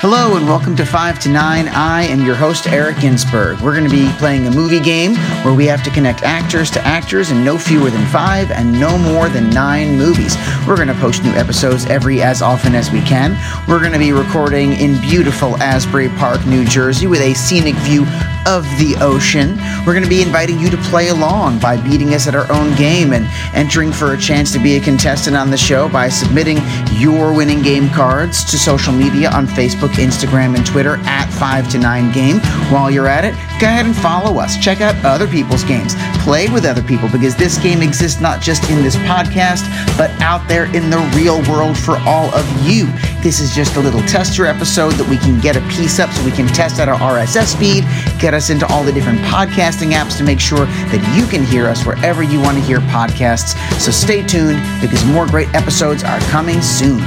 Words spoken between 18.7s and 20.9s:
the ocean. We're going to be inviting you to